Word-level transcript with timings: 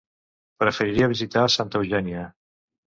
Preferiria 0.63 1.11
visitar 1.13 1.47
Santa 1.59 1.81
Eugènia. 1.85 2.27